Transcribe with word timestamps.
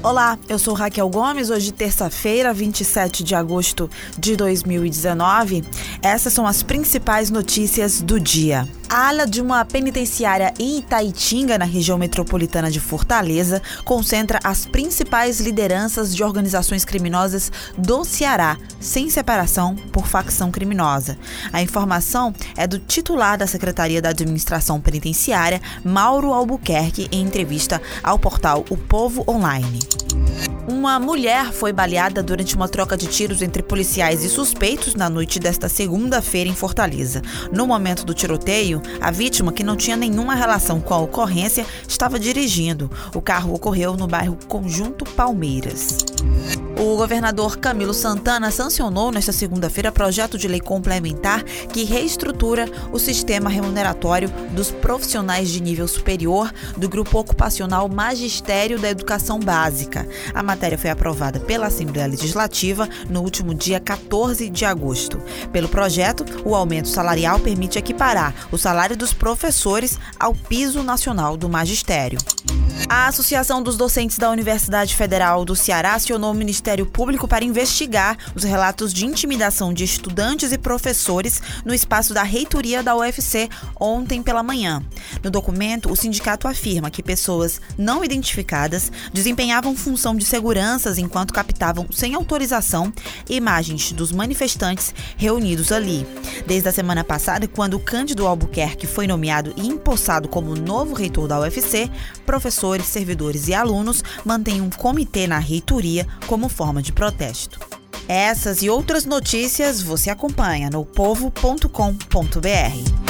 Olá, 0.00 0.38
eu 0.48 0.60
sou 0.60 0.74
Raquel 0.74 1.08
Gomes. 1.08 1.50
Hoje, 1.50 1.72
terça-feira, 1.72 2.54
27 2.54 3.24
de 3.24 3.34
agosto 3.34 3.90
de 4.16 4.36
2019. 4.36 5.64
Essas 6.00 6.32
são 6.32 6.46
as 6.46 6.62
principais 6.62 7.30
notícias 7.30 8.00
do 8.00 8.20
dia. 8.20 8.66
Ala 8.88 9.26
de 9.26 9.42
uma 9.42 9.64
penitenciária 9.66 10.54
em 10.58 10.78
Itaitinga, 10.78 11.58
na 11.58 11.66
região 11.66 11.98
metropolitana 11.98 12.70
de 12.70 12.80
Fortaleza, 12.80 13.60
concentra 13.84 14.40
as 14.42 14.64
principais 14.64 15.40
lideranças 15.40 16.14
de 16.16 16.24
organizações 16.24 16.86
criminosas 16.86 17.52
do 17.76 18.02
Ceará, 18.02 18.56
sem 18.80 19.10
separação 19.10 19.76
por 19.92 20.06
facção 20.06 20.50
criminosa. 20.50 21.18
A 21.52 21.60
informação 21.60 22.32
é 22.56 22.66
do 22.66 22.78
titular 22.78 23.36
da 23.36 23.46
Secretaria 23.46 24.00
da 24.00 24.08
Administração 24.08 24.80
Penitenciária, 24.80 25.60
Mauro 25.84 26.32
Albuquerque, 26.32 27.08
em 27.12 27.20
entrevista 27.20 27.82
ao 28.02 28.18
portal 28.18 28.64
O 28.70 28.76
Povo 28.76 29.22
Online. 29.28 29.80
Uma 30.70 31.00
mulher 31.00 31.50
foi 31.50 31.72
baleada 31.72 32.22
durante 32.22 32.54
uma 32.54 32.68
troca 32.68 32.94
de 32.94 33.06
tiros 33.06 33.40
entre 33.40 33.62
policiais 33.62 34.22
e 34.22 34.28
suspeitos 34.28 34.94
na 34.94 35.08
noite 35.08 35.40
desta 35.40 35.66
segunda-feira 35.66 36.50
em 36.50 36.54
Fortaleza. 36.54 37.22
No 37.50 37.66
momento 37.66 38.04
do 38.04 38.12
tiroteio, 38.12 38.82
a 39.00 39.10
vítima, 39.10 39.50
que 39.50 39.64
não 39.64 39.76
tinha 39.76 39.96
nenhuma 39.96 40.34
relação 40.34 40.78
com 40.78 40.92
a 40.92 40.98
ocorrência, 40.98 41.64
estava 41.88 42.20
dirigindo. 42.20 42.90
O 43.14 43.22
carro 43.22 43.54
ocorreu 43.54 43.96
no 43.96 44.06
bairro 44.06 44.36
Conjunto 44.46 45.06
Palmeiras. 45.06 46.04
O 46.78 46.96
governador 46.96 47.58
Camilo 47.58 47.92
Santana 47.92 48.52
sancionou 48.52 49.10
nesta 49.10 49.32
segunda-feira 49.32 49.90
projeto 49.90 50.38
de 50.38 50.46
lei 50.46 50.60
complementar 50.60 51.42
que 51.42 51.82
reestrutura 51.82 52.66
o 52.92 53.00
sistema 53.00 53.50
remuneratório 53.50 54.30
dos 54.52 54.70
profissionais 54.70 55.48
de 55.48 55.60
nível 55.60 55.88
superior 55.88 56.52
do 56.76 56.88
Grupo 56.88 57.18
Ocupacional 57.18 57.88
Magistério 57.88 58.78
da 58.78 58.88
Educação 58.88 59.40
Básica. 59.40 60.08
A 60.32 60.40
matéria 60.40 60.78
foi 60.78 60.88
aprovada 60.88 61.40
pela 61.40 61.66
Assembleia 61.66 62.06
Legislativa 62.06 62.88
no 63.10 63.22
último 63.22 63.54
dia 63.54 63.80
14 63.80 64.48
de 64.48 64.64
agosto. 64.64 65.20
Pelo 65.52 65.68
projeto, 65.68 66.24
o 66.44 66.54
aumento 66.54 66.86
salarial 66.86 67.40
permite 67.40 67.76
equiparar 67.76 68.32
o 68.52 68.56
salário 68.56 68.96
dos 68.96 69.12
professores 69.12 69.98
ao 70.18 70.32
piso 70.32 70.84
nacional 70.84 71.36
do 71.36 71.48
magistério. 71.48 72.20
A 72.88 73.06
Associação 73.06 73.62
dos 73.62 73.76
Docentes 73.76 74.16
da 74.16 74.30
Universidade 74.30 74.94
Federal 74.94 75.44
do 75.44 75.54
Ceará 75.54 75.98
acionou 76.18 76.32
o 76.32 76.34
Ministério 76.34 76.84
Público 76.84 77.28
para 77.28 77.44
investigar 77.44 78.18
os 78.34 78.42
relatos 78.42 78.92
de 78.92 79.06
intimidação 79.06 79.72
de 79.72 79.84
estudantes 79.84 80.50
e 80.50 80.58
professores 80.58 81.40
no 81.64 81.72
espaço 81.72 82.12
da 82.12 82.24
reitoria 82.24 82.82
da 82.82 82.96
UFC 82.96 83.48
ontem 83.78 84.20
pela 84.20 84.42
manhã. 84.42 84.82
No 85.22 85.30
documento, 85.30 85.90
o 85.90 85.96
sindicato 85.96 86.48
afirma 86.48 86.90
que 86.90 87.04
pessoas 87.04 87.60
não 87.78 88.04
identificadas 88.04 88.90
desempenhavam 89.12 89.76
função 89.76 90.16
de 90.16 90.24
seguranças 90.24 90.98
enquanto 90.98 91.32
captavam, 91.32 91.86
sem 91.92 92.14
autorização, 92.14 92.92
imagens 93.30 93.92
dos 93.92 94.10
manifestantes 94.10 94.92
reunidos 95.16 95.70
ali. 95.70 96.04
Desde 96.46 96.68
a 96.68 96.72
semana 96.72 97.04
passada, 97.04 97.46
quando 97.46 97.78
Cândido 97.78 98.26
Albuquerque 98.26 98.88
foi 98.88 99.06
nomeado 99.06 99.54
e 99.56 99.68
empossado 99.68 100.28
como 100.28 100.56
novo 100.56 100.94
reitor 100.94 101.28
da 101.28 101.38
UFC, 101.38 101.88
professores, 102.26 102.86
servidores 102.86 103.46
e 103.46 103.54
alunos 103.54 104.02
mantêm 104.24 104.60
um 104.60 104.70
comitê 104.70 105.28
na 105.28 105.38
reitoria 105.38 105.97
como 106.26 106.48
forma 106.48 106.82
de 106.82 106.92
protesto. 106.92 107.60
Essas 108.08 108.62
e 108.62 108.70
outras 108.70 109.04
notícias 109.04 109.82
você 109.82 110.10
acompanha 110.10 110.70
no 110.70 110.84
povo.com.br. 110.84 113.07